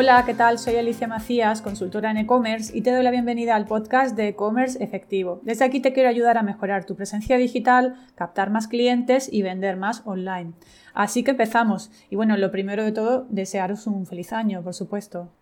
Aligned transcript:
Hola, 0.00 0.22
¿qué 0.24 0.32
tal? 0.32 0.60
Soy 0.60 0.76
Alicia 0.76 1.08
Macías, 1.08 1.60
consultora 1.60 2.12
en 2.12 2.18
e-commerce 2.18 2.70
y 2.72 2.82
te 2.82 2.92
doy 2.92 3.02
la 3.02 3.10
bienvenida 3.10 3.56
al 3.56 3.66
podcast 3.66 4.14
de 4.14 4.28
e-commerce 4.28 4.80
efectivo. 4.80 5.40
Desde 5.42 5.64
aquí 5.64 5.80
te 5.80 5.92
quiero 5.92 6.08
ayudar 6.08 6.38
a 6.38 6.44
mejorar 6.44 6.84
tu 6.84 6.94
presencia 6.94 7.36
digital, 7.36 7.96
captar 8.14 8.50
más 8.50 8.68
clientes 8.68 9.28
y 9.28 9.42
vender 9.42 9.76
más 9.76 10.02
online. 10.04 10.52
Así 10.94 11.24
que 11.24 11.32
empezamos. 11.32 11.90
Y 12.10 12.14
bueno, 12.14 12.36
lo 12.36 12.52
primero 12.52 12.84
de 12.84 12.92
todo, 12.92 13.26
desearos 13.28 13.88
un 13.88 14.06
feliz 14.06 14.32
año, 14.32 14.62
por 14.62 14.72
supuesto. 14.72 15.32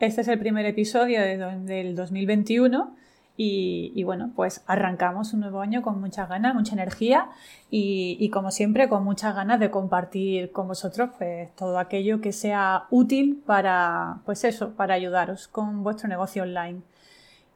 Este 0.00 0.20
es 0.20 0.28
el 0.28 0.38
primer 0.38 0.66
episodio 0.66 1.22
del 1.22 1.96
2021 1.96 2.94
y, 3.40 4.02
bueno, 4.02 4.32
pues 4.34 4.64
arrancamos 4.66 5.32
un 5.32 5.38
nuevo 5.38 5.60
año 5.60 5.80
con 5.80 6.00
muchas 6.00 6.28
ganas, 6.28 6.56
mucha 6.56 6.72
energía 6.72 7.28
y, 7.70 8.28
como 8.30 8.50
siempre 8.50 8.88
con 8.88 9.04
muchas 9.04 9.32
ganas 9.32 9.60
de 9.60 9.70
compartir 9.70 10.50
con 10.50 10.66
vosotros 10.66 11.10
pues 11.16 11.54
todo 11.54 11.78
aquello 11.78 12.20
que 12.20 12.32
sea 12.32 12.86
útil 12.90 13.40
para, 13.46 14.18
pues 14.24 14.42
eso, 14.42 14.70
para 14.74 14.94
ayudaros 14.94 15.46
con 15.46 15.84
vuestro 15.84 16.08
negocio 16.08 16.42
online. 16.42 16.80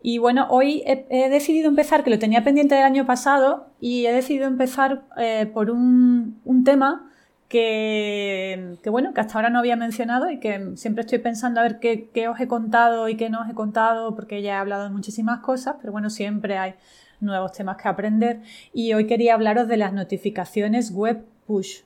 Y 0.01 0.19
bueno, 0.19 0.47
hoy 0.51 0.85
he, 0.87 1.29
decidido 1.29 1.69
empezar, 1.69 2.05
que 2.05 2.11
lo 2.11 2.19
tenía 2.21 2.45
pendiente 2.45 2.77
del 2.77 2.85
año 2.85 3.05
pasado, 3.05 3.67
y 3.81 4.07
he 4.07 4.13
decidido 4.13 4.47
empezar 4.47 5.03
eh, 5.17 5.51
por 5.53 5.69
un, 5.69 6.41
un 6.45 6.63
tema 6.63 7.12
que, 7.53 8.79
bueno, 8.87 9.13
que 9.13 9.21
hasta 9.21 9.35
ahora 9.35 9.51
no 9.51 9.59
había 9.59 9.77
mencionado 9.77 10.31
y 10.31 10.41
que 10.41 10.73
siempre 10.77 11.03
estoy 11.03 11.19
pensando 11.19 11.61
a 11.61 11.65
ver 11.65 11.81
qué, 11.81 12.27
os 12.27 12.41
he 12.41 12.49
contado 12.49 13.11
y 13.11 13.17
qué 13.19 13.29
no 13.29 13.43
os 13.43 13.51
he 13.51 13.53
contado, 13.53 14.15
porque 14.15 14.41
ya 14.41 14.55
he 14.55 14.57
hablado 14.57 14.85
de 14.85 14.89
muchísimas 14.89 15.41
cosas, 15.41 15.77
pero 15.79 15.93
bueno, 15.93 16.09
siempre 16.09 16.57
hay 16.57 16.77
nuevos 17.21 17.53
temas 17.53 17.77
que 17.77 17.89
aprender. 17.89 18.41
Y 18.73 18.95
hoy 18.95 19.07
quería 19.07 19.35
hablaros 19.35 19.69
de 19.69 19.77
las 19.77 19.93
notificaciones 19.93 20.93
web 20.93 21.27
push. 21.47 21.81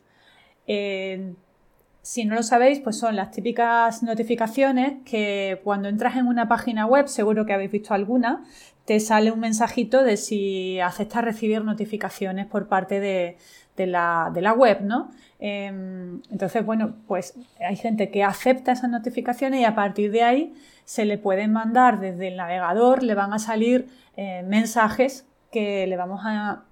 Eh, 0.69 1.34
si 2.06 2.24
no 2.24 2.36
lo 2.36 2.44
sabéis, 2.44 2.78
pues 2.78 2.96
son 2.96 3.16
las 3.16 3.32
típicas 3.32 4.04
notificaciones 4.04 4.98
que 5.04 5.60
cuando 5.64 5.88
entras 5.88 6.14
en 6.14 6.28
una 6.28 6.46
página 6.46 6.86
web, 6.86 7.08
seguro 7.08 7.44
que 7.44 7.52
habéis 7.52 7.72
visto 7.72 7.94
alguna, 7.94 8.44
te 8.84 9.00
sale 9.00 9.32
un 9.32 9.40
mensajito 9.40 10.04
de 10.04 10.16
si 10.16 10.78
aceptas 10.78 11.24
recibir 11.24 11.64
notificaciones 11.64 12.46
por 12.46 12.68
parte 12.68 13.00
de, 13.00 13.36
la, 13.77 14.30
de 14.32 14.40
la, 14.40 14.52
web, 14.52 14.82
¿no? 14.82 15.10
Em, 15.40 16.22
entonces, 16.30 16.64
bueno, 16.64 16.94
pues 17.08 17.34
hay 17.58 17.74
gente 17.74 18.08
que 18.12 18.22
acepta 18.22 18.70
esas 18.70 18.88
notificaciones 18.88 19.62
y 19.62 19.64
a 19.64 19.74
partir 19.74 20.12
de 20.12 20.22
ahí 20.22 20.54
se 20.84 21.06
le 21.06 21.18
pueden 21.18 21.50
mandar 21.50 21.98
desde 21.98 22.28
el 22.28 22.36
navegador, 22.36 23.02
le 23.02 23.16
van 23.16 23.32
a 23.32 23.40
salir 23.40 23.88
eh, 24.16 24.44
mensajes 24.46 25.27
que 25.56 25.86
le 25.86 25.96
vamos 25.96 26.20
a, 26.22 26.64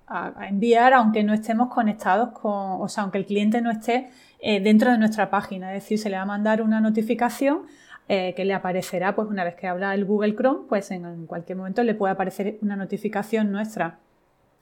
enviar 0.47 0.93
aunque 0.93 1.25
no 1.25 1.33
estemos 1.33 1.69
conectados 1.69 2.33
con, 2.33 2.83
o 2.83 2.89
sea, 2.89 3.05
aunque 3.05 3.17
el 3.17 3.25
cliente 3.25 3.63
no 3.63 3.71
esté 3.71 4.11
eh, 4.41 4.61
dentro 4.61 4.91
de 4.93 4.99
nuestra 4.99 5.31
página. 5.31 5.75
Es 5.75 5.85
decir, 5.85 5.99
se 5.99 6.11
le 6.11 6.17
va 6.17 6.23
a 6.23 6.27
mandar 6.27 6.61
una 6.61 6.83
notificación 6.83 7.63
eh, 8.11 8.35
que 8.37 8.45
le 8.45 8.53
aparecerá, 8.53 9.15
pues 9.15 9.27
una 9.31 9.43
vez 9.43 9.55
que 9.55 9.67
abra 9.67 9.95
el 9.95 10.05
Google 10.05 10.35
Chrome, 10.37 10.67
pues 10.69 10.91
en 10.91 11.25
cualquier 11.25 11.57
momento 11.57 11.83
le 11.83 11.95
puede 11.95 12.13
aparecer 12.13 12.59
una 12.61 12.77
notificación 12.77 13.51
nuestra. 13.51 14.01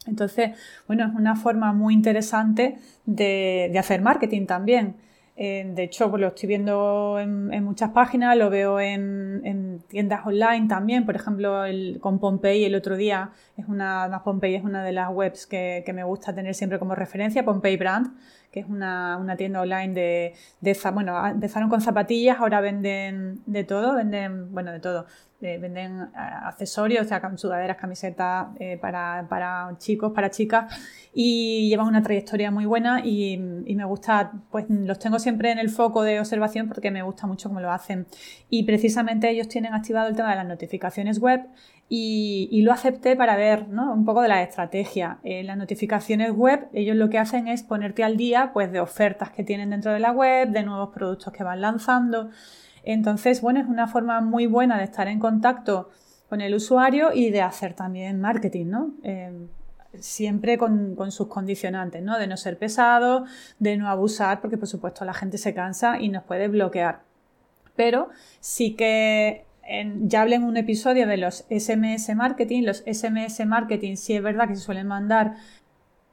Entonces, 0.07 0.53
bueno, 0.87 1.05
es 1.05 1.15
una 1.15 1.35
forma 1.35 1.73
muy 1.73 1.93
interesante 1.93 2.79
de, 3.05 3.75
hacer 3.77 4.03
marketing 4.03 4.47
también. 4.47 4.95
Eh, 5.35 5.65
de 5.75 5.85
hecho, 5.85 6.11
pues 6.11 6.21
lo 6.21 6.29
estoy 6.29 6.47
viendo 6.47 7.19
en, 7.19 7.65
muchas 7.65 7.91
páginas, 7.91 8.37
lo 8.37 8.51
veo 8.51 8.79
en, 8.79 9.83
tiendas 9.89 10.27
online 10.27 10.69
también. 10.69 11.07
Por 11.07 11.17
ejemplo, 11.17 11.63
con 12.01 12.19
Pompey 12.19 12.65
el 12.65 12.75
otro 12.75 12.97
día, 12.97 13.31
es 13.57 13.67
una, 13.67 14.21
Pompey 14.25 14.55
es 14.55 14.63
una 14.63 14.85
de 14.85 14.93
las 14.93 15.11
webs 15.11 15.47
que, 15.47 15.85
me 15.95 16.05
gusta 16.05 16.35
tener 16.35 16.55
siempre 16.55 16.79
como 16.79 16.95
referencia, 16.95 17.45
Pompey 17.45 17.77
Brand, 17.77 18.15
que 18.51 18.61
es 18.61 18.67
una, 18.67 19.35
tienda 19.39 19.63
online 19.63 19.95
de, 19.95 20.35
de, 20.61 20.79
bueno, 20.93 21.27
empezaron 21.27 21.71
con 21.71 21.81
zapatillas, 21.81 22.39
ahora 22.39 22.61
venden 22.61 23.41
de 23.47 23.65
todo, 23.65 23.95
venden, 23.95 24.53
bueno, 24.53 24.71
de 24.73 24.81
todo, 24.81 25.07
venden 25.43 26.03
eh, 26.03 26.09
accesorios, 26.15 27.05
o 27.05 27.09
sea, 27.09 27.21
sudaderas, 27.37 27.77
camisetas 27.77 28.49
eh, 28.59 28.79
para, 28.81 29.77
chicos, 29.79 30.13
para 30.13 30.31
chicas 30.31 30.73
y 31.13 31.69
llevan 31.69 31.89
una 31.89 32.03
trayectoria 32.03 32.51
muy 32.51 32.65
buena 32.65 33.05
y, 33.05 33.37
me 33.37 33.85
gusta, 33.85 34.33
pues 34.51 34.67
los 34.69 34.99
tengo 34.99 35.19
siempre 35.19 35.51
en 35.51 35.59
el 35.59 35.69
foco 35.69 36.03
de 36.03 36.21
observación 36.21 36.69
porque 36.69 36.91
me 36.91 37.03
gusta 37.03 37.27
mucho 37.27 37.49
cómo 37.49 37.61
lo 37.61 37.73
hacen. 37.73 38.07
Y 38.49 38.63
precisamente 38.65 39.29
ellos 39.29 39.49
tienen 39.49 39.75
activado 39.75 40.09
el 40.09 40.17
tema 40.17 40.31
de 40.31 40.37
las 40.37 40.47
notificaciones 40.47 41.19
web 41.19 41.43
y, 41.89 42.63
lo 42.63 42.73
acepté 42.73 43.17
para 43.17 43.37
ver 43.37 43.69
¿no? 43.69 43.93
un 43.93 44.05
poco 44.05 44.23
de 44.23 44.29
la 44.29 44.43
estrategia. 44.43 45.19
En 45.25 45.47
las 45.47 45.57
notificaciones 45.57 46.33
web, 46.33 46.69
ellos 46.73 46.97
lo 46.97 47.11
que 47.11 47.19
hacen 47.19 47.49
es 47.49 47.63
ponerte 47.63 48.05
al 48.05 48.17
día 48.17 48.53
pues, 48.55 48.73
de 48.73 48.81
ofertas 48.81 49.31
que 49.31 49.43
tienen 49.43 49.71
dentro 49.71 49.93
de 49.93 49.99
la 49.99 50.13
web, 50.13 50.49
de 50.49 50.63
nuevos 50.63 50.91
productos 50.95 51.33
que 51.33 51.43
van 51.43 51.61
lanzando. 51.61 52.31
Entonces, 52.85 53.41
bueno, 53.41 53.61
es 53.61 53.67
una 53.67 53.87
forma 53.87 54.21
muy 54.21 54.47
buena 54.47 54.79
de 54.79 54.85
estar 54.85 55.09
en 55.09 55.19
contacto 55.19 55.91
con 56.29 56.41
el 56.41 56.55
usuario 56.55 57.13
y 57.13 57.31
de 57.31 57.43
hacer 57.43 57.75
también 57.75 58.21
marketing, 58.21 58.67
¿no? 58.67 58.95
Em, 59.03 59.49
siempre 60.01 60.57
con, 60.57 60.97
sus 61.11 61.29
condicionantes, 61.29 62.03
¿no? 62.03 62.19
De 62.19 62.27
no 62.27 62.37
ser 62.37 62.59
pesado, 62.59 63.27
de 63.59 63.77
no 63.77 63.89
abusar, 63.89 64.41
porque 64.41 64.57
por 64.57 64.67
supuesto 64.67 65.05
la 65.05 65.13
gente 65.13 65.37
se 65.37 65.53
cansa 65.53 66.01
y 66.01 66.09
nos 66.09 66.25
puede 66.25 66.49
bloquear. 66.49 67.03
Pero 67.77 68.09
sí 68.41 68.75
que 68.75 69.45
ya 70.01 70.23
hablé 70.23 70.37
en 70.37 70.45
un 70.45 70.57
episodio 70.57 71.07
de 71.07 71.19
los 71.19 71.45
SMS 71.51 72.15
marketing. 72.17 72.63
Los 72.65 72.83
SMS 72.87 73.45
marketing 73.47 73.97
sí 73.97 74.15
es 74.17 74.23
verdad 74.23 74.49
que 74.49 74.57
se 74.57 74.63
suelen 74.63 74.87
mandar 74.87 75.35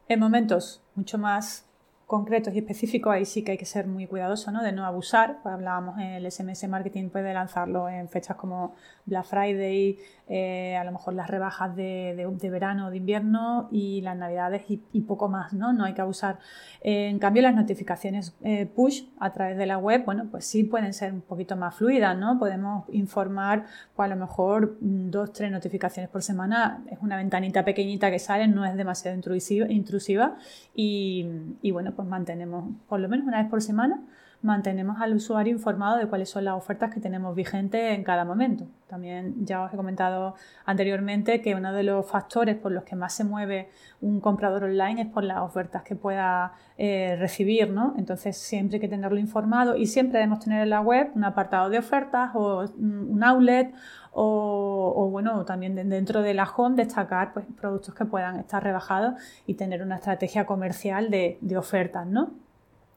en 0.07 0.19
momentos 0.19 0.84
mucho 0.96 1.18
más 1.18 1.69
concretos 2.09 2.56
y 2.56 2.58
específicos, 2.58 3.14
ahí 3.14 3.24
sí 3.24 3.44
que 3.44 3.52
hay 3.52 3.58
que 3.59 3.68
ser 3.68 3.86
muy 3.86 4.08
cuidadoso, 4.08 4.52
¿no? 4.52 4.64
De 4.64 4.72
no 4.72 4.84
abusar. 4.84 5.38
Pues 5.44 5.53
hablábamos 5.53 6.00
en 6.00 6.08
el 6.08 6.31
SMS 6.31 6.68
marketing 6.68 7.09
puede 7.09 7.31
lanzarlo 7.36 7.88
en 7.88 8.09
fechas 8.09 8.36
como 8.36 8.74
Black 9.06 9.25
Friday, 9.25 10.00
eh, 10.28 10.75
a 10.75 10.84
lo 10.84 10.92
mejor 10.92 11.14
las 11.14 11.30
rebajas 11.30 11.75
de, 11.75 12.28
verano 12.50 12.88
o 12.88 12.90
de 12.90 12.98
invierno 12.98 13.69
y 13.72 14.02
las 14.02 14.18
navidades 14.18 14.64
y, 14.68 15.02
poco 15.02 15.30
más, 15.30 15.53
¿no? 15.53 15.72
No 15.72 15.86
hay 15.86 15.94
que 15.94 16.02
abusar. 16.02 16.40
en 16.81 17.19
cambio, 17.19 17.44
las 17.44 17.53
notificaciones 17.53 18.36
eh, 18.42 18.66
push 18.66 19.03
a 19.19 19.31
través 19.31 19.56
de 19.58 19.68
la 19.68 19.78
web, 19.78 20.03
bueno, 20.03 20.30
pues 20.31 20.46
sí 20.46 20.64
pueden 20.64 20.94
ser 20.94 21.14
un 21.14 21.22
poquito 21.22 21.56
más 21.56 21.75
fluidas, 21.75 22.18
¿no? 22.18 22.40
Podemos 22.40 22.86
informar, 22.92 23.66
pues 23.96 24.08
a 24.08 24.16
lo 24.16 24.19
mejor 24.19 24.78
dos, 24.81 25.31
tres 25.31 25.52
notificaciones 25.52 26.09
por 26.09 26.24
semana, 26.24 26.84
es 26.90 26.98
una 27.02 27.18
ventanita 27.18 27.64
pequeñita 27.64 28.09
que 28.09 28.18
sale, 28.18 28.48
no 28.48 28.66
es 28.66 28.75
demasiado 28.75 29.16
intrusiva, 29.16 29.68
intrusiva 29.68 30.38
y, 30.74 31.28
y 31.62 31.69
bueno, 31.69 31.94
pues 32.00 32.08
mantenemos, 32.08 32.64
por 32.88 33.02
lo 33.02 33.10
menos 33.10 33.28
una 33.28 33.42
vez 33.42 33.50
por 33.50 33.62
semana, 33.62 34.00
mantenemos 34.42 35.02
al 35.02 35.14
usuario 35.14 35.54
informado 35.54 35.98
de 35.98 36.08
cuáles 36.08 36.30
son 36.30 36.46
las 36.46 36.56
ofertas 36.56 36.94
que 36.94 37.00
tenemos 37.00 37.36
vigentes 37.36 37.94
en 37.94 38.04
cada 38.04 38.26
momento. 38.26 38.66
También 38.88 39.46
ya 39.46 39.64
os 39.64 39.74
he 39.74 39.78
comentado 39.78 40.36
anteriormente 40.66 41.42
que 41.42 41.56
uno 41.56 41.74
de 41.74 41.84
los 41.84 42.06
factores 42.10 42.56
por 42.56 42.72
los 42.72 42.84
que 42.84 42.96
más 42.96 43.14
se 43.14 43.24
mueve 43.24 43.70
un 44.02 44.20
comprador 44.20 44.64
online 44.64 45.02
es 45.02 45.08
por 45.08 45.24
las 45.24 45.40
ofertas 45.40 45.84
que 45.84 45.96
pueda 45.96 46.54
eh, 46.78 47.18
recibir, 47.20 47.70
¿no? 47.70 47.94
Entonces 47.98 48.38
siempre 48.38 48.78
hay 48.78 48.82
que 48.82 48.88
tenerlo 48.88 49.20
informado 49.20 49.76
y 49.76 49.86
siempre 49.86 50.20
debemos 50.20 50.40
tener 50.40 50.64
en 50.64 50.70
la 50.70 50.82
web 50.82 51.12
un 51.16 51.26
apartado 51.26 51.70
de 51.70 51.78
ofertas 51.78 52.32
o 52.34 52.66
un 52.78 53.24
outlet 53.24 53.74
o, 54.12 55.10
bueno, 55.12 55.46
también 55.46 55.76
dentro 55.90 56.22
de 56.22 56.34
la 56.34 56.44
home 56.44 56.76
destacar 56.76 57.34
pues, 57.34 57.46
productos 57.60 57.94
que 57.94 58.06
puedan 58.06 58.38
estar 58.38 58.64
rebajados 58.64 59.14
y 59.46 59.54
tener 59.54 59.82
una 59.82 59.96
estrategia 59.96 60.46
comercial 60.46 61.10
de, 61.10 61.38
ofertas, 61.58 62.08
¿no? 62.08 62.32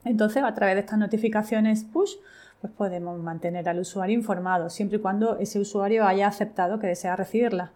Entonces, 0.05 0.43
a 0.43 0.55
través 0.55 0.75
de 0.75 0.81
estas 0.81 0.99
notificaciones 0.99 1.85
push, 1.85 2.13
pues 2.61 2.73
podemos 2.73 3.19
mantener 3.21 3.69
al 3.69 3.81
usuario 3.81 4.15
informado, 4.17 4.71
siempre 4.71 4.99
y 4.99 5.01
cuando 5.01 5.39
ese 5.39 5.59
usuario 5.59 6.07
haya 6.07 6.29
aceptado 6.29 6.79
que 6.79 6.87
desea 6.87 7.17
recibirla. 7.17 7.73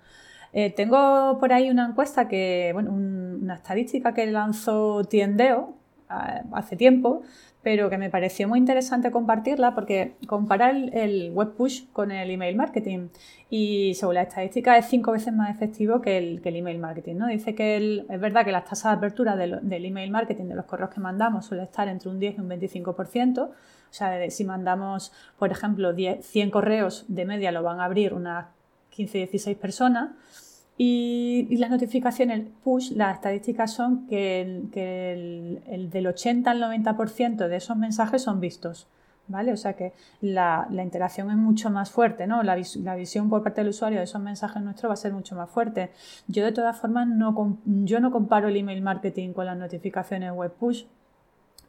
Eh, 0.52 0.70
tengo 0.70 1.38
por 1.38 1.52
ahí 1.52 1.70
una 1.70 1.86
encuesta 1.86 2.28
que, 2.28 2.70
bueno, 2.72 2.92
una 2.92 3.54
estadística 3.54 4.14
que 4.14 4.26
lanzó 4.26 5.04
Tiendeo 5.04 5.74
hace 6.08 6.76
tiempo, 6.76 7.22
pero 7.62 7.90
que 7.90 7.98
me 7.98 8.10
pareció 8.10 8.46
muy 8.46 8.58
interesante 8.58 9.10
compartirla 9.10 9.74
porque 9.74 10.14
compara 10.26 10.70
el, 10.70 11.32
web 11.32 11.54
push 11.54 11.84
con 11.92 12.12
el 12.12 12.30
email 12.30 12.54
marketing 12.54 13.08
y 13.50 13.94
según 13.94 14.14
la 14.14 14.22
estadística 14.22 14.76
es 14.78 14.86
cinco 14.86 15.12
veces 15.12 15.34
más 15.34 15.50
efectivo 15.50 16.00
que 16.00 16.18
el, 16.18 16.40
email 16.44 16.78
marketing. 16.78 17.16
¿no? 17.16 17.26
Dice 17.26 17.54
que 17.54 18.04
es 18.08 18.20
verdad 18.20 18.44
que 18.44 18.52
las 18.52 18.64
tasas 18.64 18.92
de 18.92 18.98
apertura 18.98 19.36
del, 19.36 19.84
email 19.84 20.10
marketing, 20.10 20.44
de 20.44 20.54
los 20.54 20.66
correos 20.66 20.90
que 20.90 21.00
mandamos, 21.00 21.46
suele 21.46 21.64
estar 21.64 21.88
entre 21.88 22.08
un 22.08 22.20
10 22.20 22.38
y 22.38 22.40
un 22.40 22.48
25%. 22.48 23.38
O 23.40 23.52
sea, 23.90 24.30
si 24.30 24.44
mandamos, 24.44 25.12
por 25.38 25.50
ejemplo, 25.50 25.92
100 25.94 26.50
correos 26.50 27.04
de 27.08 27.24
media 27.24 27.50
lo 27.50 27.62
van 27.62 27.80
a 27.80 27.84
abrir 27.84 28.14
unas 28.14 28.46
15-16 28.96 29.56
personas 29.56 30.10
y, 30.78 31.56
las 31.56 31.70
notificaciones 31.70 32.46
push, 32.62 32.92
las 32.92 33.16
estadísticas 33.16 33.72
son 33.72 34.06
que, 34.06 34.42
el, 34.42 35.90
del 35.90 36.06
80 36.06 36.50
al 36.50 36.60
90% 36.60 37.48
de 37.48 37.56
esos 37.56 37.76
mensajes 37.76 38.22
son 38.22 38.40
vistos. 38.40 38.88
¿Vale? 39.28 39.52
O 39.52 39.56
sea 39.56 39.72
que 39.72 39.92
la, 40.20 40.68
interacción 40.70 41.28
es 41.32 41.36
mucho 41.36 41.68
más 41.68 41.90
fuerte, 41.90 42.28
¿no? 42.28 42.44
La, 42.44 42.54
visión 42.54 43.28
por 43.28 43.42
parte 43.42 43.60
del 43.60 43.70
usuario 43.70 43.98
de 43.98 44.04
esos 44.04 44.22
mensajes 44.22 44.62
nuestros 44.62 44.88
va 44.88 44.94
a 44.94 44.96
ser 44.96 45.12
mucho 45.12 45.34
más 45.34 45.50
fuerte. 45.50 45.90
Yo 46.28 46.44
de 46.44 46.52
todas 46.52 46.78
formas 46.78 47.08
no, 47.08 47.58
yo 47.64 47.98
no 47.98 48.12
comparo 48.12 48.46
el 48.46 48.56
email 48.56 48.82
marketing 48.82 49.32
con 49.32 49.46
las 49.46 49.56
notificaciones 49.56 50.30
web 50.30 50.52
push, 50.52 50.84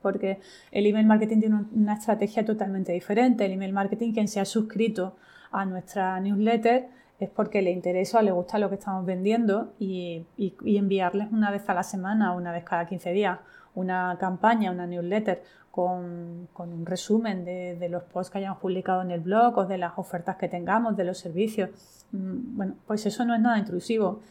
porque 0.04 0.40
el 0.72 0.86
email 0.86 1.08
marketing 1.08 1.40
tiene 1.40 1.66
una 1.74 1.96
estrategia 1.96 2.46
totalmente 2.46 2.92
diferente. 2.92 3.46
El 3.46 3.54
email 3.54 3.74
marketing, 3.74 4.14
quien 4.14 4.28
se 4.28 4.40
ha 4.40 4.46
suscrito 4.46 5.16
a 5.52 5.66
nuestra 5.66 6.20
newsletter, 6.20 6.90
es 7.20 7.30
porque 7.30 7.62
le 7.62 7.72
interesa 7.72 8.20
o 8.20 8.22
le 8.22 8.32
gusta 8.32 8.60
lo 8.60 8.70
que 8.70 8.76
estamos 8.76 9.06
vendiendo 9.06 9.74
y, 9.80 10.26
enviarles 10.64 11.32
una 11.32 11.52
vez 11.52 11.68
a 11.70 11.74
la 11.74 11.84
semana 11.84 12.34
una 12.34 12.52
vez 12.52 12.64
cada 12.64 12.86
15 12.86 13.12
días 13.12 13.40
una 13.74 14.18
campaña, 14.20 14.72
una 14.72 14.88
newsletter 14.88 15.44
con, 15.72 16.48
un 16.58 16.86
resumen 16.86 17.46
de, 17.46 17.88
los 17.90 18.02
posts 18.04 18.32
que 18.32 18.40
hayamos 18.40 18.58
publicado 18.58 19.04
en 19.04 19.12
el 19.12 19.20
blog 19.20 19.60
o 19.60 19.66
de 19.66 19.78
las 19.78 19.94
ofertas 19.98 20.36
que 20.38 20.48
tengamos, 20.48 20.98
de 20.98 21.04
los 21.04 21.20
servicios. 21.20 21.70
Mm, 22.12 22.58
bueno, 22.58 22.74
pues 22.88 23.06
eso 23.06 23.24
no 23.24 23.36
es 23.36 23.42
nada 23.42 23.60
intrusivo. 23.60 24.22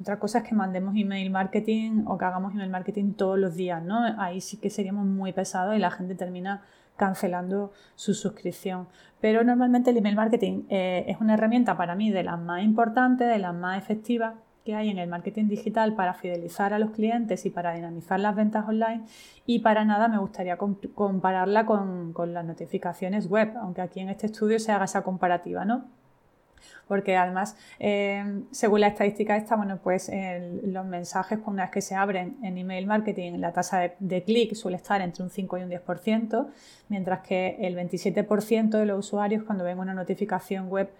Otra 0.00 0.20
cosa 0.20 0.38
es 0.38 0.44
que 0.44 0.54
mandemos 0.54 0.94
email 0.96 1.28
marketing 1.30 2.04
o 2.06 2.16
que 2.16 2.24
hagamos 2.24 2.54
email 2.54 2.70
marketing 2.70 3.14
todos 3.14 3.36
los 3.36 3.56
días, 3.56 3.82
¿no? 3.82 3.98
Ahí 4.20 4.40
sí 4.40 4.58
que 4.58 4.70
seríamos 4.70 5.04
muy 5.04 5.32
pesados 5.32 5.74
y 5.74 5.80
la 5.80 5.90
gente 5.90 6.14
termina 6.14 6.62
cancelando 6.96 7.72
su 7.94 8.14
suscripción. 8.14 8.88
Pero 9.20 9.44
normalmente 9.44 9.90
el 9.90 9.96
email 9.96 10.16
marketing 10.16 10.64
eh, 10.68 11.04
es 11.08 11.20
una 11.20 11.34
herramienta 11.34 11.76
para 11.76 11.94
mí 11.94 12.10
de 12.10 12.22
las 12.22 12.38
más 12.38 12.62
importantes, 12.62 13.28
de 13.28 13.38
las 13.38 13.54
más 13.54 13.78
efectivas 13.78 14.34
que 14.64 14.74
hay 14.74 14.90
en 14.90 14.98
el 14.98 15.08
marketing 15.08 15.48
digital 15.48 15.94
para 15.94 16.14
fidelizar 16.14 16.72
a 16.72 16.78
los 16.78 16.90
clientes 16.90 17.44
y 17.46 17.50
para 17.50 17.72
dinamizar 17.72 18.20
las 18.20 18.36
ventas 18.36 18.68
online 18.68 19.04
y 19.44 19.58
para 19.58 19.84
nada 19.84 20.08
me 20.08 20.18
gustaría 20.18 20.56
compararla 20.56 21.66
con, 21.66 22.12
con, 22.12 22.32
las 22.32 22.44
notificaciones 22.44 23.28
web, 23.28 23.54
aunque 23.60 23.80
aquí 23.80 24.00
en 24.00 24.08
este 24.08 24.26
estudio 24.26 24.60
se 24.60 24.70
haga 24.70 24.84
esa 24.84 25.02
comparativa, 25.02 25.64
¿no? 25.64 25.84
Porque 26.88 27.16
además, 27.16 27.56
eh, 27.78 28.42
según 28.50 28.80
la 28.80 28.88
estadística 28.88 29.36
esta, 29.36 29.56
bueno, 29.56 29.78
pues 29.82 30.10
los 30.64 30.84
mensajes, 30.86 31.38
una 31.46 31.64
vez 31.64 31.72
que 31.72 31.80
se 31.80 31.94
abren 31.94 32.36
en 32.42 32.58
email 32.58 32.86
marketing, 32.86 33.38
la 33.38 33.52
tasa 33.52 33.92
de, 33.98 34.22
clic 34.22 34.54
suele 34.54 34.76
estar 34.76 35.00
entre 35.00 35.22
un 35.22 35.30
5 35.30 35.58
y 35.58 35.62
un 35.62 35.70
10%, 35.70 36.46
mientras 36.88 37.20
que 37.20 37.56
el 37.60 37.76
27% 37.76 38.70
de 38.70 38.86
los 38.86 39.06
usuarios 39.06 39.44
cuando 39.44 39.64
ven 39.64 39.78
una 39.78 39.94
notificación 39.94 40.68
web 40.68 40.90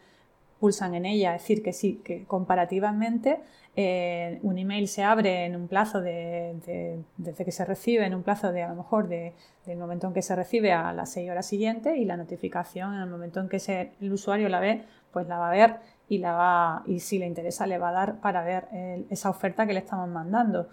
pulsan 0.62 0.94
en 0.94 1.06
ella. 1.06 1.34
Es 1.34 1.42
decir, 1.42 1.60
que 1.60 1.72
sí, 1.72 2.00
que 2.04 2.24
comparativamente 2.24 3.40
eh, 3.74 4.38
un 4.42 4.58
email 4.58 4.86
se 4.86 5.02
abre 5.02 5.46
en 5.46 5.56
un 5.56 5.66
plazo 5.66 6.00
de, 6.00 7.02
desde 7.16 7.44
que 7.44 7.50
se 7.50 7.64
recibe, 7.64 8.06
en 8.06 8.14
un 8.14 8.22
plazo 8.22 8.52
de 8.52 8.62
a 8.62 8.68
lo 8.68 8.76
mejor 8.76 9.08
de, 9.08 9.32
del 9.66 9.78
momento 9.78 10.06
en 10.06 10.12
que 10.12 10.22
se 10.22 10.36
recibe 10.36 10.72
a 10.72 10.92
las 10.92 11.10
6 11.12 11.30
horas 11.30 11.46
siguientes 11.46 11.96
y 11.96 12.04
la 12.04 12.16
notificación 12.16 12.94
en 12.94 13.00
el 13.00 13.08
momento 13.08 13.40
en 13.40 13.48
que 13.48 13.90
el 14.00 14.12
usuario 14.12 14.48
la 14.48 14.60
ve, 14.60 14.84
pues 15.12 15.28
la 15.28 15.38
va 15.38 15.48
a 15.48 15.52
ver 15.52 15.76
y, 16.08 16.18
la 16.18 16.32
va, 16.32 16.82
y 16.86 17.00
si 17.00 17.18
le 17.18 17.26
interesa 17.26 17.66
le 17.66 17.78
va 17.78 17.90
a 17.90 17.92
dar 17.92 18.20
para 18.20 18.42
ver 18.42 18.68
esa 19.10 19.30
oferta 19.30 19.66
que 19.66 19.72
le 19.72 19.80
estamos 19.80 20.08
mandando. 20.08 20.68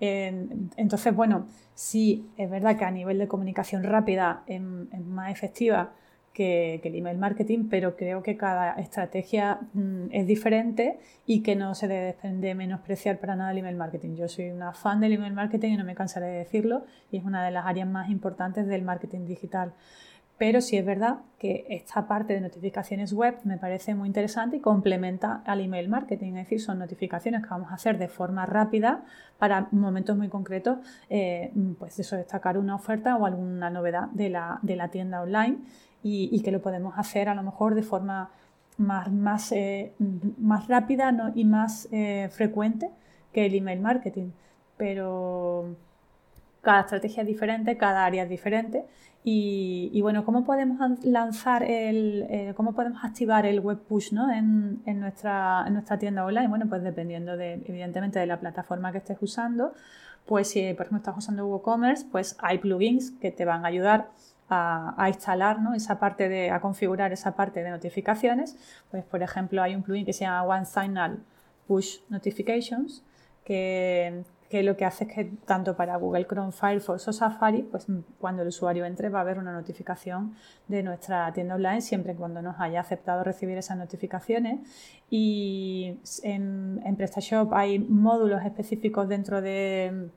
entonces, 0.00 1.14
bueno, 1.14 1.46
sí, 1.74 2.30
es 2.36 2.50
verdad 2.50 2.76
que 2.76 2.84
a 2.84 2.90
nivel 2.90 3.18
de 3.18 3.28
comunicación 3.28 3.84
rápida 3.84 4.42
es 4.46 4.60
más 4.60 5.30
efectiva 5.30 5.92
que, 6.32 6.80
el 6.82 6.94
email 6.94 7.18
marketing, 7.18 7.68
pero 7.68 7.96
creo 7.96 8.22
que 8.22 8.36
cada 8.36 8.72
estrategia 8.74 9.60
mm, 9.74 10.06
es 10.10 10.26
diferente 10.26 10.98
y 11.26 11.42
que 11.42 11.56
no 11.56 11.74
se 11.74 11.88
debe 11.88 12.16
de 12.22 12.54
menospreciar 12.54 13.18
para 13.18 13.36
nada 13.36 13.52
el 13.52 13.58
email 13.58 13.76
marketing. 13.76 14.16
Yo 14.16 14.28
soy 14.28 14.50
una 14.50 14.72
fan 14.72 15.00
del 15.00 15.12
email 15.12 15.32
marketing 15.32 15.72
y 15.72 15.76
no 15.76 15.84
me 15.84 15.94
cansaré 15.94 16.26
de 16.26 16.38
decirlo 16.38 16.84
y 17.10 17.18
es 17.18 17.24
una 17.24 17.44
de 17.44 17.50
las 17.50 17.66
áreas 17.66 17.88
más 17.88 18.10
importantes 18.10 18.66
del 18.66 18.82
marketing 18.82 19.26
digital. 19.26 19.74
Pero 20.42 20.60
sí 20.60 20.76
es 20.76 20.84
verdad 20.84 21.18
que 21.38 21.66
esta 21.68 22.08
parte 22.08 22.32
de 22.32 22.40
notificaciones 22.40 23.12
web 23.12 23.38
me 23.44 23.58
parece 23.58 23.94
muy 23.94 24.08
interesante 24.08 24.56
y 24.56 24.58
complementa 24.60 25.40
al 25.46 25.60
email 25.60 25.88
marketing. 25.88 26.30
Es 26.30 26.46
decir, 26.46 26.60
son 26.60 26.80
notificaciones 26.80 27.44
que 27.44 27.48
vamos 27.48 27.70
a 27.70 27.74
hacer 27.74 27.96
de 27.96 28.08
forma 28.08 28.44
rápida 28.44 29.04
para 29.38 29.68
momentos 29.70 30.16
muy 30.16 30.28
concretos, 30.28 30.78
eh, 31.10 31.52
pues 31.78 31.96
eso, 32.00 32.16
destacar 32.16 32.58
una 32.58 32.74
oferta 32.74 33.14
o 33.14 33.24
alguna 33.24 33.70
novedad 33.70 34.08
de 34.08 34.30
la, 34.30 34.58
de 34.62 34.74
la 34.74 34.88
tienda 34.88 35.22
online 35.22 35.58
y, 36.02 36.42
que 36.42 36.50
lo 36.50 36.60
podemos 36.60 36.98
hacer 36.98 37.28
a 37.28 37.36
lo 37.36 37.44
mejor 37.44 37.76
de 37.76 37.84
forma 37.84 38.30
más, 38.78 39.12
más, 39.12 39.52
eh, 39.52 39.92
más 40.38 40.66
rápida 40.66 41.14
y 41.36 41.44
más 41.44 41.86
eh, 41.92 42.28
frecuente 42.32 42.90
que 43.32 43.46
el 43.46 43.54
email 43.54 43.80
marketing. 43.80 44.32
Pero 44.76 45.76
cada 46.62 46.80
estrategia 46.80 47.22
es 47.22 47.28
diferente, 47.28 47.76
cada 47.76 48.04
área 48.04 48.24
es 48.24 48.28
diferente. 48.28 48.86
Y, 49.24 50.00
bueno, 50.02 50.24
¿cómo 50.24 50.44
podemos 50.44 50.80
lanzar 51.04 51.62
el, 51.62 52.26
eh, 52.28 52.54
cómo 52.56 52.74
podemos 52.74 53.04
activar 53.04 53.46
el 53.46 53.60
web 53.60 53.78
push 53.78 54.12
¿no? 54.12 54.32
en, 54.32 54.82
en, 54.84 54.98
nuestra, 54.98 55.62
en 55.66 55.74
nuestra 55.74 55.96
tienda 55.96 56.24
online? 56.24 56.48
Bueno, 56.48 56.66
pues 56.68 56.82
dependiendo 56.82 57.36
de, 57.36 57.62
evidentemente 57.66 58.18
de 58.18 58.26
la 58.26 58.40
plataforma 58.40 58.90
que 58.90 58.98
estés 58.98 59.18
usando, 59.20 59.74
pues 60.26 60.48
si 60.48 60.74
por 60.74 60.86
ejemplo 60.86 60.98
estás 60.98 61.16
usando 61.16 61.46
WooCommerce, 61.46 62.06
pues 62.10 62.36
hay 62.40 62.58
plugins 62.58 63.12
que 63.12 63.30
te 63.30 63.44
van 63.44 63.64
a 63.64 63.68
ayudar 63.68 64.08
a, 64.48 65.08
instalar 65.08 65.58
esa 65.74 65.98
parte 65.98 66.28
de, 66.28 66.50
a 66.50 66.60
configurar 66.60 67.12
esa 67.12 67.34
parte 67.34 67.62
de 67.62 67.70
notificaciones, 67.70 68.56
pues 68.90 69.04
por 69.04 69.22
ejemplo 69.22 69.62
hay 69.62 69.74
un 69.74 69.82
plugin 69.82 70.04
que 70.04 70.12
se 70.12 70.24
llama 70.24 70.42
One 70.42 70.66
Signal 70.66 71.20
Push 71.66 72.00
Notifications, 72.10 73.02
que, 73.44 74.24
lo 74.62 74.76
que 74.76 74.84
hace 74.84 75.04
es 75.04 75.12
que 75.12 75.24
tanto 75.46 75.76
para 75.76 75.96
Google 75.96 76.26
Chrome, 76.26 76.52
Firefox 76.52 77.08
o 77.08 77.12
Safari, 77.12 77.62
pues 77.62 77.86
cuando 78.18 78.42
el 78.42 78.48
usuario 78.48 78.84
entre 78.84 79.08
va 79.08 79.20
a 79.20 79.22
haber 79.22 79.38
una 79.38 79.52
notificación 79.52 80.34
de 80.68 80.82
nuestra 80.82 81.32
tienda 81.32 81.54
online 81.54 81.80
siempre 81.80 82.14
cuando 82.14 82.42
nos 82.42 82.60
haya 82.60 82.80
aceptado 82.80 83.24
recibir 83.24 83.56
esas 83.56 83.78
notificaciones. 83.78 84.60
Y 85.08 85.98
en, 86.22 86.94
PrestaShop 86.96 87.52
hay 87.54 87.78
módulos 87.78 88.44
específicos 88.44 89.08
dentro 89.08 89.40
de 89.40 90.10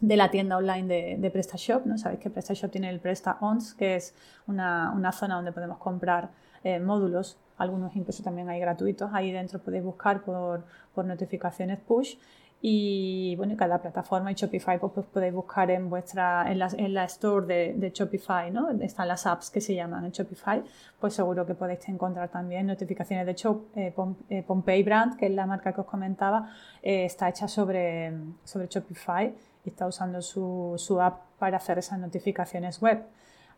de 0.00 0.16
la 0.16 0.32
tienda 0.32 0.56
online 0.56 1.16
de, 1.16 1.30
PrestaShop. 1.30 1.86
¿no? 1.86 1.96
Sabéis 1.96 2.20
que 2.20 2.28
PrestaShop 2.28 2.72
tiene 2.72 2.90
el 2.90 2.98
PrestaOns, 2.98 3.72
que 3.74 3.94
es 3.94 4.14
una, 4.48 5.12
zona 5.12 5.36
donde 5.36 5.52
podemos 5.52 5.78
comprar 5.78 6.30
eh, 6.64 6.80
módulos, 6.80 7.38
algunos 7.62 7.94
incluso 7.94 8.22
también 8.22 8.48
hay 8.48 8.60
gratuitos. 8.60 9.10
Ahí 9.12 9.30
dentro 9.30 9.60
podéis 9.60 9.84
buscar 9.84 10.22
por, 10.22 10.64
notificaciones 10.96 11.78
push. 11.78 12.16
Y 12.64 13.34
bueno, 13.34 13.56
cada 13.56 13.82
plataforma 13.82 14.30
y 14.30 14.36
Shopify 14.36 14.78
pues, 14.78 14.92
pues, 14.94 15.06
podéis 15.06 15.34
buscar 15.34 15.68
en 15.72 15.90
vuestra 15.90 16.48
en 16.48 16.60
la, 16.60 16.70
en 16.76 16.94
la 16.94 17.04
store 17.06 17.74
de, 17.74 17.90
Shopify, 17.90 18.52
¿no? 18.52 18.70
Están 18.70 19.08
las 19.08 19.26
apps 19.26 19.50
que 19.50 19.60
se 19.60 19.74
llaman 19.74 20.04
en 20.04 20.12
Shopify, 20.12 20.62
pues 21.00 21.12
seguro 21.12 21.44
que 21.44 21.54
podéis 21.54 21.88
encontrar 21.88 22.28
también 22.28 22.68
notificaciones. 22.68 23.26
De 23.26 23.32
hecho, 23.32 23.64
eh, 23.74 23.92
eh, 24.30 24.44
Pompey 24.46 24.84
Brand, 24.84 25.16
que 25.16 25.26
es 25.26 25.32
la 25.32 25.44
marca 25.44 25.72
que 25.72 25.80
os 25.80 25.88
comentaba, 25.88 26.50
está 26.80 27.28
hecha 27.28 27.48
sobre, 27.48 28.12
sobre 28.44 28.68
Shopify 28.68 29.34
y 29.64 29.68
está 29.68 29.88
usando 29.88 30.22
su, 30.22 30.74
su, 30.76 31.00
app 31.00 31.20
para 31.40 31.56
hacer 31.56 31.78
esas 31.78 31.98
notificaciones 31.98 32.80
web. 32.80 33.02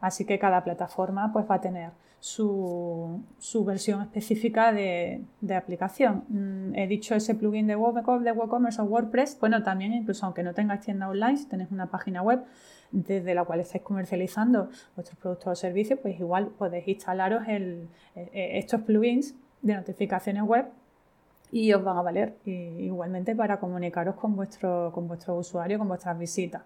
Así 0.04 0.26
que 0.26 0.38
cada 0.38 0.62
plataforma 0.62 1.32
pues, 1.32 1.46
va 1.50 1.54
a 1.54 1.60
tener 1.62 1.90
su, 2.20 3.22
su 3.38 3.64
versión 3.64 4.02
específica 4.02 4.70
de, 4.70 5.22
de 5.40 5.54
aplicación. 5.54 6.24
Mm, 6.28 6.74
he 6.74 6.86
dicho 6.86 7.14
ese 7.14 7.34
plugin 7.34 7.66
de 7.66 7.74
WooCommerce, 7.74 8.24
de 8.24 8.32
WooCommerce 8.32 8.82
o 8.82 8.84
WordPress. 8.84 9.38
Bueno, 9.40 9.62
también 9.62 9.94
incluso 9.94 10.26
aunque 10.26 10.42
no 10.42 10.52
tengáis 10.52 10.82
tienda 10.82 11.08
online, 11.08 11.38
si 11.38 11.46
tenéis 11.46 11.70
una 11.70 11.86
página 11.86 12.20
web 12.20 12.44
desde 12.92 13.34
la 13.34 13.44
cual 13.44 13.60
estáis 13.60 13.82
comercializando 13.82 14.68
vuestros 14.94 15.18
productos 15.18 15.52
o 15.52 15.54
servicios, 15.54 15.98
pues 16.00 16.20
igual 16.20 16.48
podéis 16.48 16.86
instalaros 16.86 17.48
el, 17.48 17.88
eh, 18.14 18.58
estos 18.58 18.82
plugins 18.82 19.34
de 19.62 19.74
notificaciones 19.74 20.42
web 20.42 20.66
y 21.54 21.72
os 21.72 21.84
van 21.84 21.96
a 21.96 22.02
valer 22.02 22.36
igualmente 22.44 23.36
para 23.36 23.60
comunicaros 23.60 24.16
con 24.16 24.34
vuestro, 24.34 24.90
con 24.92 25.06
vuestro 25.06 25.36
usuario, 25.36 25.78
con 25.78 25.86
vuestras 25.86 26.18
visitas. 26.18 26.62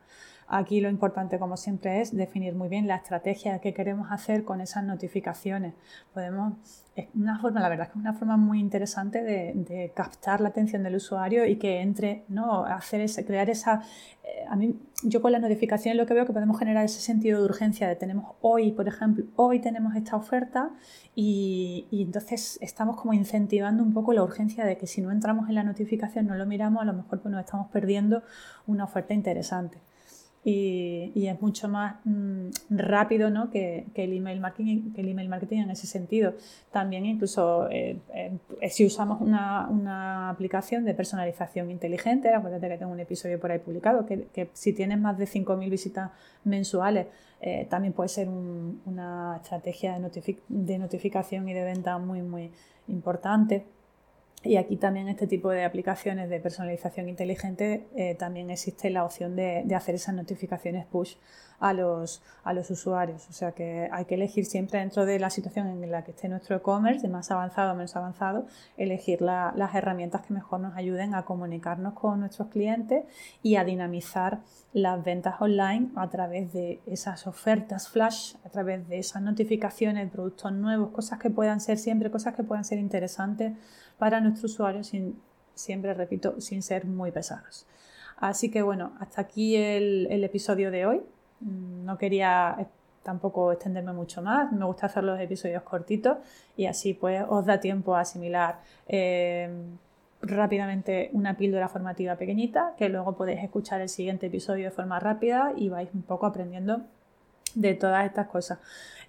Aquí 0.46 0.80
lo 0.80 0.88
importante, 0.88 1.38
como 1.38 1.58
siempre, 1.58 2.00
es 2.00 2.16
definir 2.16 2.54
muy 2.54 2.70
bien 2.70 2.86
la 2.86 2.96
estrategia 2.96 3.58
que 3.58 3.74
queremos 3.74 4.10
hacer 4.10 4.44
con 4.44 4.62
esas 4.62 4.82
notificaciones. 4.82 5.74
Podemos, 6.14 6.54
es 6.96 7.06
una 7.14 7.38
forma, 7.38 7.60
la 7.60 7.68
verdad 7.68 7.88
es 7.88 7.92
que 7.92 7.98
es 7.98 8.02
una 8.02 8.14
forma 8.14 8.38
muy 8.38 8.60
interesante 8.60 9.22
de, 9.22 9.92
captar 9.94 10.40
la 10.40 10.48
atención 10.48 10.82
del 10.82 10.96
usuario 10.96 11.44
y 11.44 11.56
que 11.56 11.82
entre, 11.82 12.24
¿no? 12.28 12.64
Hacer 12.64 13.02
ese, 13.02 13.26
crear 13.26 13.50
esa. 13.50 13.82
A 14.48 14.56
mí, 14.56 14.78
yo 15.02 15.22
con 15.22 15.32
las 15.32 15.40
notificaciones 15.40 15.96
lo 15.96 16.06
que 16.06 16.14
veo 16.14 16.26
que 16.26 16.32
podemos 16.32 16.58
generar 16.58 16.84
ese 16.84 17.00
sentido 17.00 17.40
de 17.40 17.44
urgencia 17.44 17.88
de 17.88 17.96
tenemos 17.96 18.36
hoy, 18.40 18.72
por 18.72 18.88
ejemplo, 18.88 19.24
hoy 19.36 19.60
tenemos 19.60 19.94
esta 19.94 20.16
oferta 20.16 20.70
y, 21.14 21.86
y 21.90 22.02
entonces 22.02 22.58
estamos 22.60 22.96
como 22.96 23.12
incentivando 23.12 23.82
un 23.82 23.92
poco 23.92 24.12
la 24.12 24.22
urgencia 24.22 24.64
de 24.64 24.76
que 24.76 24.86
si 24.86 25.00
no 25.00 25.10
entramos 25.10 25.48
en 25.48 25.54
la 25.54 25.64
notificación, 25.64 26.26
no 26.26 26.34
lo 26.34 26.46
miramos, 26.46 26.82
a 26.82 26.84
lo 26.84 26.92
mejor 26.92 27.20
pues 27.20 27.32
nos 27.32 27.40
estamos 27.40 27.68
perdiendo 27.68 28.22
una 28.66 28.84
oferta 28.84 29.14
interesante 29.14 29.78
y, 30.44 31.26
es 31.26 31.40
mucho 31.42 31.68
más 31.68 31.96
mm, 32.04 32.48
rápido 32.70 33.30
¿no? 33.30 33.50
que, 33.50 33.86
el 33.94 34.12
email 34.16 34.40
marketing, 34.40 34.92
que 34.92 35.00
el 35.00 35.08
email 35.08 35.28
marketing 35.28 35.58
en 35.58 35.70
ese 35.70 35.86
sentido. 35.86 36.34
También 36.70 37.06
incluso 37.06 37.68
eh, 37.70 37.98
eh, 38.14 38.70
si 38.70 38.86
usamos 38.86 39.20
una, 39.20 40.30
aplicación 40.30 40.84
de 40.84 40.94
personalización 40.94 41.70
inteligente, 41.70 42.32
acuérdate 42.32 42.68
que 42.68 42.78
tengo 42.78 42.92
un 42.92 43.00
episodio 43.00 43.40
por 43.40 43.50
ahí 43.50 43.58
publicado, 43.58 44.06
que, 44.06 44.48
si 44.52 44.72
tienes 44.72 44.98
más 44.98 45.18
de 45.18 45.26
5.000 45.26 45.70
visitas 45.70 46.10
mensuales, 46.44 47.06
eh, 47.40 47.66
también 47.70 47.92
puede 47.92 48.08
ser 48.08 48.28
una 48.28 49.36
estrategia 49.36 49.98
de, 49.98 50.36
de 50.48 50.78
notificación 50.78 51.48
y 51.48 51.54
de 51.54 51.62
venta 51.62 51.98
muy, 51.98 52.22
muy 52.22 52.50
importante. 52.88 53.64
Y 54.44 54.56
aquí 54.56 54.76
también 54.76 55.08
este 55.08 55.26
tipo 55.26 55.50
de 55.50 55.64
aplicaciones 55.64 56.30
de 56.30 56.38
personalización 56.38 57.08
inteligente 57.08 57.88
eh, 57.96 58.14
también 58.14 58.50
existe 58.50 58.88
la 58.88 59.04
opción 59.04 59.34
de, 59.34 59.64
hacer 59.74 59.96
esas 59.96 60.14
notificaciones 60.14 60.86
push 60.86 61.16
a 61.58 61.72
los, 61.72 62.22
a 62.44 62.52
los 62.52 62.70
usuarios. 62.70 63.28
O 63.28 63.32
sea 63.32 63.50
que 63.50 63.88
hay 63.90 64.04
que 64.04 64.14
elegir 64.14 64.46
siempre 64.46 64.78
dentro 64.78 65.06
de 65.06 65.18
la 65.18 65.30
situación 65.30 65.66
en 65.66 65.90
la 65.90 66.04
que 66.04 66.12
esté 66.12 66.28
nuestro 66.28 66.54
e-commerce, 66.54 67.02
de 67.02 67.08
más 67.08 67.32
avanzado 67.32 67.72
o 67.72 67.74
menos 67.74 67.96
avanzado, 67.96 68.46
elegir 68.76 69.22
las 69.22 69.74
herramientas 69.74 70.24
que 70.24 70.32
mejor 70.32 70.60
nos 70.60 70.76
ayuden 70.76 71.16
a 71.16 71.24
comunicarnos 71.24 71.94
con 71.94 72.20
nuestros 72.20 72.46
clientes 72.46 73.06
y 73.42 73.56
a 73.56 73.64
dinamizar 73.64 74.38
las 74.72 75.02
ventas 75.02 75.40
online 75.40 75.88
a 75.96 76.08
través 76.10 76.52
de 76.52 76.80
esas 76.86 77.26
ofertas 77.26 77.88
flash, 77.88 78.36
a 78.44 78.50
través 78.50 78.86
de 78.88 79.00
esas 79.00 79.20
notificaciones 79.20 80.04
de 80.04 80.12
productos 80.12 80.52
nuevos, 80.52 80.90
cosas 80.90 81.18
que 81.18 81.30
puedan 81.30 81.60
ser 81.60 81.78
siempre, 81.78 82.10
cosas 82.10 82.36
que 82.36 82.44
puedan 82.44 82.64
ser 82.64 82.78
interesantes 82.78 83.54
para 83.98 84.20
nuestros 84.20 84.52
usuarios, 84.52 84.88
sin, 84.88 85.20
siempre 85.54 85.94
repito, 85.94 86.40
sin 86.40 86.62
ser 86.62 86.86
muy 86.86 87.10
pesados. 87.10 87.66
Así 88.16 88.50
que 88.50 88.62
bueno, 88.62 88.92
hasta 89.00 89.20
aquí 89.20 89.56
el, 89.56 90.24
episodio 90.24 90.70
de 90.70 90.86
hoy. 90.86 91.02
Mm, 91.40 91.84
no 91.84 91.98
quería 91.98 92.56
eh, 92.58 92.66
tampoco 93.02 93.52
extenderme 93.52 93.92
mucho 93.92 94.22
más, 94.22 94.52
me 94.52 94.64
gusta 94.64 94.86
hacer 94.86 95.04
los 95.04 95.18
episodios 95.20 95.62
cortitos 95.62 96.18
y 96.56 96.66
así 96.66 96.94
pues 96.94 97.24
os 97.28 97.46
da 97.46 97.60
tiempo 97.60 97.94
a 97.94 98.00
asimilar 98.00 98.58
eh, 98.88 99.48
rápidamente 100.20 101.08
una 101.12 101.36
píldora 101.36 101.68
formativa 101.68 102.16
pequeñita 102.16 102.74
que 102.76 102.88
luego 102.88 103.16
podéis 103.16 103.42
escuchar 103.42 103.80
el 103.80 103.88
siguiente 103.88 104.26
episodio 104.26 104.64
de 104.64 104.70
forma 104.72 104.98
rápida 104.98 105.52
y 105.56 105.68
vais 105.68 105.88
un 105.94 106.02
poco 106.02 106.26
aprendiendo 106.26 106.82
de 107.60 107.74
todas 107.74 108.06
estas 108.06 108.28
cosas. 108.28 108.58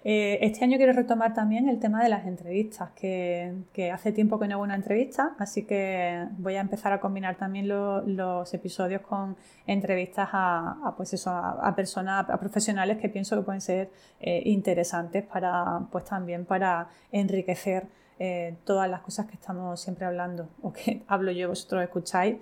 Eh, 0.02 0.38
este 0.40 0.64
año 0.64 0.78
quiero 0.78 0.94
retomar 0.94 1.34
también 1.34 1.68
el 1.68 1.78
tema 1.78 2.02
de 2.02 2.08
las 2.08 2.26
entrevistas, 2.26 2.90
que, 2.92 3.52
hace 3.92 4.12
tiempo 4.12 4.38
que 4.38 4.48
no 4.48 4.54
hago 4.54 4.62
una 4.62 4.74
entrevista, 4.74 5.34
así 5.38 5.64
que 5.64 6.26
voy 6.38 6.54
a 6.56 6.60
empezar 6.60 6.92
a 6.92 7.00
combinar 7.00 7.36
también 7.36 7.68
los 7.68 8.54
episodios 8.54 9.02
con 9.02 9.36
entrevistas 9.66 10.30
a, 10.32 10.94
pues 10.96 11.12
eso, 11.12 11.30
a, 11.30 11.74
personas, 11.76 12.30
a 12.30 12.40
profesionales 12.40 12.96
que 12.96 13.10
pienso 13.10 13.36
que 13.36 13.42
pueden 13.42 13.60
ser 13.60 13.90
eh, 14.20 14.42
interesantes 14.46 15.22
para, 15.24 15.80
pues 15.92 16.06
también 16.06 16.46
para 16.46 16.88
enriquecer 17.12 17.84
eh, 18.20 18.54
todas 18.64 18.88
las 18.88 19.00
cosas 19.00 19.26
que 19.26 19.34
estamos 19.34 19.80
siempre 19.80 20.06
hablando 20.06 20.48
o 20.62 20.72
que 20.72 21.02
hablo 21.08 21.32
yo, 21.32 21.48
vosotros 21.48 21.82
escucháis 21.82 22.36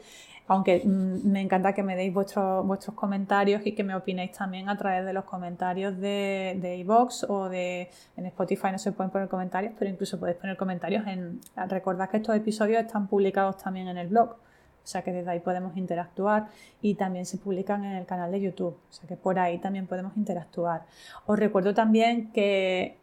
aunque 0.49 0.83
mm, 0.85 1.31
me 1.31 1.41
encanta 1.43 1.75
que 1.75 1.83
me 1.83 1.95
deis 1.95 2.13
vuestros, 2.13 2.67
vuestros 2.67 2.97
comentarios 2.97 3.65
y 3.65 3.73
que 3.73 3.85
me 3.85 3.95
opinéis 3.95 4.33
también 4.33 4.69
a 4.69 4.77
través 4.77 5.05
de 5.05 5.13
los 5.13 5.25
comentarios 5.25 5.97
de, 5.99 6.57
de 6.61 6.87
o 7.29 7.49
de 7.49 7.91
en 8.17 8.27
Spotify 8.27 8.73
no 8.73 8.79
se 8.79 8.93
pueden 8.93 9.11
poner 9.13 9.29
comentarios, 9.29 9.75
pero 9.79 9.91
incluso 9.91 10.19
podéis 10.19 10.39
poner 10.39 10.57
comentarios 10.57 11.07
en... 11.07 11.41
Recordad 11.69 12.09
que 12.09 12.17
estos 12.17 12.35
episodios 12.35 12.83
están 12.83 13.07
publicados 13.09 13.59
también 13.59 13.89
en 13.89 13.99
el 13.99 14.09
blog, 14.09 14.31
o 14.31 14.87
sea 14.91 15.03
que 15.03 15.13
desde 15.13 15.31
ahí 15.31 15.41
podemos 15.41 15.77
interactuar 15.77 16.47
y 16.81 16.95
también 16.95 17.27
se 17.27 17.37
publican 17.37 17.85
en 17.85 17.93
el 17.93 18.07
canal 18.07 18.33
de 18.33 18.41
YouTube, 18.41 18.79
o 18.89 18.93
sea 18.93 19.07
que 19.07 19.17
por 19.17 19.39
ahí 19.39 19.59
también 19.59 19.87
podemos 19.87 20.17
interactuar. 20.17 20.87
Os 21.27 21.39
recuerdo 21.39 21.75
también 21.75 22.33
que 22.33 22.97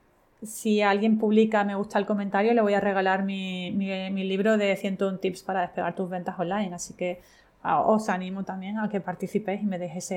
si 0.46 0.82
alguien 0.82 1.18
publica 1.18 1.64
me 1.64 1.76
gusta 1.76 2.00
el 2.00 2.06
comentario, 2.06 2.54
le 2.54 2.62
voy 2.62 2.74
a 2.74 2.80
regalar 2.80 3.24
mi, 3.24 3.72
libro 3.72 4.58
de 4.58 4.76
101 4.76 5.20
tips 5.20 5.44
para 5.44 5.62
despegar 5.62 5.96
tus 5.96 6.10
ventas 6.10 6.40
online. 6.40 6.74
Así 6.74 6.94
que 6.94 7.22
os 7.64 8.10
animo 8.10 8.44
también 8.44 8.78
a 8.78 8.90
que 8.90 9.02
participéis 9.02 9.64
y 9.64 9.66
me 9.66 9.80
deis 9.80 10.12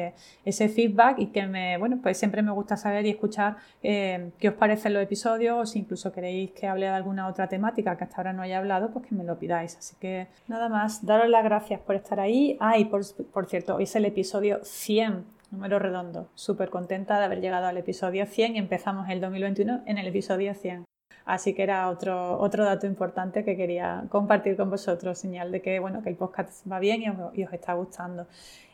ese, 0.45 0.69
feedback 0.69 1.19
y 1.19 1.27
que 1.29 1.47
me, 1.47 1.79
bueno, 1.79 1.99
pues 2.03 2.19
siempre 2.19 2.43
me 2.43 2.51
gusta 2.51 2.77
saber 2.77 3.07
y 3.07 3.11
escuchar 3.11 3.57
eh, 3.83 4.31
qué 4.39 4.51
os 4.51 4.55
parecen 4.55 4.93
los 4.93 5.03
episodios 5.03 5.57
o 5.59 5.65
si 5.65 5.79
incluso 5.79 6.13
queréis 6.13 6.51
que 6.51 6.67
hable 6.67 6.87
de 6.87 6.93
alguna 6.93 7.27
otra 7.27 7.49
temática 7.49 7.97
que 7.97 8.05
hasta 8.05 8.19
ahora 8.19 8.33
no 8.35 8.43
haya 8.43 8.59
hablado, 8.59 8.91
pues 8.91 9.07
que 9.07 9.15
me 9.15 9.25
lo 9.25 9.39
pidáis. 9.39 9.77
Así 9.77 9.97
que 9.99 10.27
nada 10.47 10.69
más, 10.69 11.07
daros 11.07 11.29
las 11.29 11.43
gracias 11.43 11.81
por 11.81 11.97
estar 11.97 12.21
ahí. 12.21 12.57
Ah, 12.61 12.79
y 12.79 12.85
por, 12.85 13.03
por 13.33 13.47
cierto, 13.47 13.77
hoy 13.77 13.85
es 13.85 13.97
el 13.97 14.05
episodio 14.05 14.61
100 14.63 15.38
número 15.51 15.79
redondo. 15.79 16.29
Súper 16.35 16.71
contenta 16.71 17.19
de 17.19 17.25
haber 17.25 17.41
llegado 17.41 17.67
al 17.67 17.77
episodio 17.77 18.27
100 18.27 18.57
y 18.57 18.59
empezamos 18.59 19.09
el 19.09 19.21
2021 19.21 19.83
en 19.87 19.99
el 19.99 20.07
episodio 20.07 20.55
100. 20.55 20.85
Así 21.25 21.53
que 21.55 21.63
era 21.63 21.91
otro, 21.91 22.39
otro 22.41 22.65
dato 22.65 22.87
importante 22.87 23.45
que 23.45 23.55
quería 23.57 24.05
compartir 24.09 24.57
con 24.57 24.71
vosotros, 24.71 25.19
señal 25.19 25.53
de 25.53 25.61
que, 25.61 25.79
bueno, 25.79 26.03
que 26.03 26.09
el 26.09 26.17
podcast 26.17 26.67
va 26.71 26.79
bien 26.79 27.03
y 27.03 27.45
os, 27.45 27.53
está 27.53 27.75
gustando. 27.75 28.27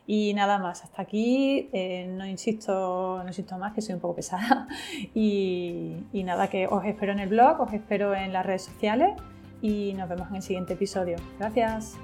Y 0.07 0.35
nada 0.35 0.59
más, 0.59 0.85
hasta 0.85 1.03
aquí, 1.03 1.69
eh, 1.73 2.07
no, 2.07 2.27
insisto, 2.27 3.21
no 3.23 3.27
insisto 3.27 3.59
más, 3.59 3.73
que 3.73 3.81
soy 3.81 3.95
un 3.95 4.01
poco 4.01 4.17
pesada. 4.17 4.69
Y, 5.15 5.97
y 6.13 6.23
nada, 6.23 6.49
que 6.49 6.69
os 6.69 6.85
espero 6.85 7.13
en 7.13 7.19
el 7.19 7.29
blog, 7.29 7.61
os 7.61 7.73
espero 7.73 8.15
en 8.15 8.33
las 8.33 8.47
redes 8.47 8.63
sociales 8.63 9.15
y 9.61 9.95
nos 9.95 10.09
vemos 10.09 10.29
en 10.29 10.37
el 10.37 10.43
siguiente 10.43 10.75
episodio. 10.75 11.17
Gracias. 11.39 11.97